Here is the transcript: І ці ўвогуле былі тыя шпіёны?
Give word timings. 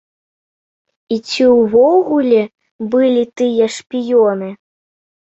І 1.15 1.17
ці 1.31 1.43
ўвогуле 1.57 2.39
былі 2.95 3.23
тыя 3.41 3.67
шпіёны? 3.75 4.49